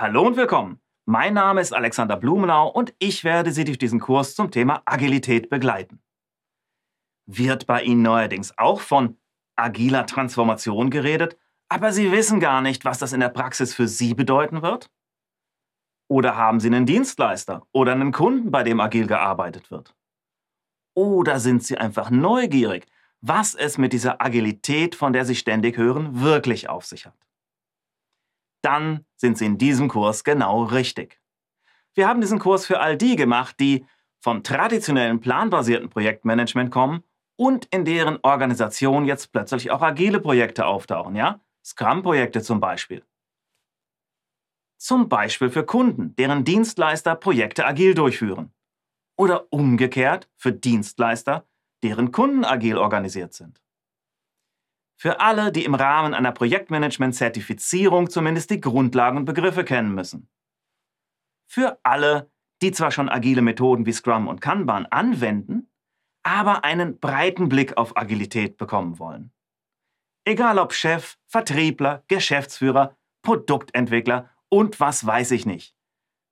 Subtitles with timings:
[0.00, 0.80] Hallo und willkommen.
[1.04, 5.50] Mein Name ist Alexander Blumenau und ich werde Sie durch diesen Kurs zum Thema Agilität
[5.50, 6.00] begleiten.
[7.26, 9.18] Wird bei Ihnen neuerdings auch von
[9.56, 11.36] agiler Transformation geredet,
[11.68, 14.90] aber Sie wissen gar nicht, was das in der Praxis für Sie bedeuten wird?
[16.08, 19.94] Oder haben Sie einen Dienstleister oder einen Kunden, bei dem agil gearbeitet wird?
[20.94, 22.86] Oder sind Sie einfach neugierig,
[23.20, 27.29] was es mit dieser Agilität, von der Sie ständig hören, wirklich auf sich hat?
[28.62, 31.20] Dann sind Sie in diesem Kurs genau richtig.
[31.94, 33.84] Wir haben diesen Kurs für all die gemacht, die
[34.20, 37.02] vom traditionellen planbasierten Projektmanagement kommen
[37.36, 41.40] und in deren Organisation jetzt plötzlich auch agile Projekte auftauchen, ja?
[41.64, 43.04] Scrum-Projekte zum Beispiel.
[44.78, 48.52] Zum Beispiel für Kunden, deren Dienstleister Projekte agil durchführen.
[49.16, 51.46] Oder umgekehrt für Dienstleister,
[51.82, 53.60] deren Kunden agil organisiert sind.
[55.00, 60.28] Für alle, die im Rahmen einer Projektmanagement-Zertifizierung zumindest die Grundlagen und Begriffe kennen müssen.
[61.46, 65.72] Für alle, die zwar schon agile Methoden wie Scrum und Kanban anwenden,
[66.22, 69.32] aber einen breiten Blick auf Agilität bekommen wollen.
[70.26, 75.74] Egal ob Chef, Vertriebler, Geschäftsführer, Produktentwickler und was weiß ich nicht.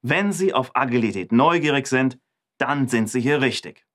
[0.02, 2.20] Wenn Sie auf Agilität neugierig sind,
[2.58, 3.86] dann sind Sie hier richtig.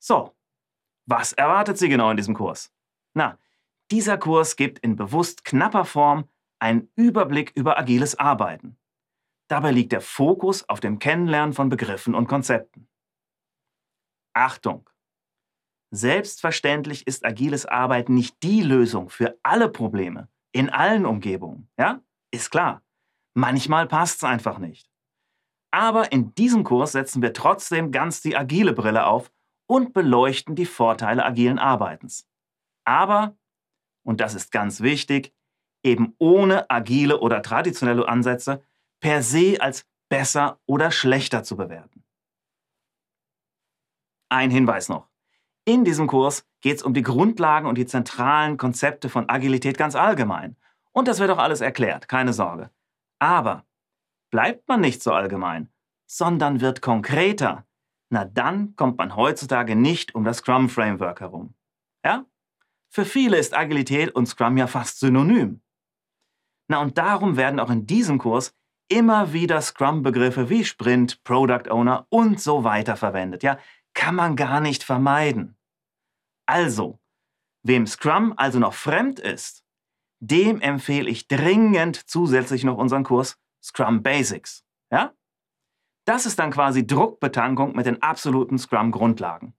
[0.00, 0.36] So,
[1.06, 2.72] was erwartet Sie genau in diesem Kurs?
[3.16, 3.38] Na,
[3.90, 6.28] dieser Kurs gibt in bewusst knapper Form
[6.58, 8.76] einen Überblick über agiles Arbeiten.
[9.48, 12.88] Dabei liegt der Fokus auf dem Kennenlernen von Begriffen und Konzepten.
[14.34, 14.90] Achtung!
[15.90, 21.70] Selbstverständlich ist agiles Arbeiten nicht die Lösung für alle Probleme in allen Umgebungen.
[21.78, 22.02] Ja?
[22.30, 22.82] Ist klar.
[23.32, 24.90] Manchmal passt es einfach nicht.
[25.70, 29.32] Aber in diesem Kurs setzen wir trotzdem ganz die agile Brille auf
[29.66, 32.28] und beleuchten die Vorteile agilen Arbeitens
[32.86, 33.36] aber,
[34.04, 35.34] und das ist ganz wichtig,
[35.82, 38.62] eben ohne agile oder traditionelle Ansätze
[39.00, 42.04] per se als besser oder schlechter zu bewerten.
[44.28, 45.08] Ein Hinweis noch.
[45.64, 49.96] In diesem Kurs geht es um die Grundlagen und die zentralen Konzepte von Agilität ganz
[49.96, 50.56] allgemein.
[50.92, 52.70] Und das wird auch alles erklärt, keine Sorge.
[53.18, 53.64] Aber
[54.30, 55.68] bleibt man nicht so allgemein,
[56.06, 57.66] sondern wird konkreter,
[58.10, 61.54] na dann kommt man heutzutage nicht um das Scrum Framework herum.
[62.04, 62.24] Ja?
[62.88, 65.60] Für viele ist Agilität und Scrum ja fast synonym.
[66.68, 68.54] Na und darum werden auch in diesem Kurs
[68.88, 73.42] immer wieder Scrum-Begriffe wie Sprint, Product Owner und so weiter verwendet.
[73.42, 73.58] Ja,
[73.94, 75.56] kann man gar nicht vermeiden.
[76.46, 77.00] Also,
[77.62, 79.64] wem Scrum also noch fremd ist,
[80.20, 84.64] dem empfehle ich dringend zusätzlich noch unseren Kurs Scrum Basics.
[84.90, 85.12] Ja?
[86.04, 89.54] Das ist dann quasi Druckbetankung mit den absoluten Scrum-Grundlagen.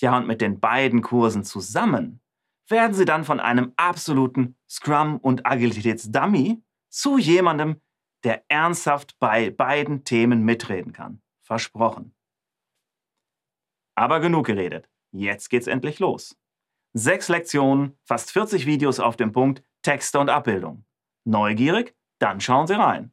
[0.00, 2.20] Ja, und mit den beiden Kursen zusammen
[2.68, 7.80] werden Sie dann von einem absoluten Scrum- und Agilitätsdummy zu jemandem,
[8.24, 11.22] der ernsthaft bei beiden Themen mitreden kann.
[11.42, 12.14] Versprochen.
[13.94, 14.88] Aber genug geredet.
[15.12, 16.36] Jetzt geht's endlich los.
[16.92, 20.84] Sechs Lektionen, fast 40 Videos auf dem Punkt, Texte und Abbildung.
[21.24, 21.96] Neugierig?
[22.18, 23.12] Dann schauen Sie rein.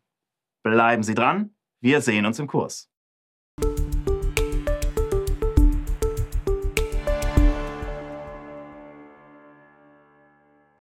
[0.63, 2.91] Bleiben Sie dran, wir sehen uns im Kurs.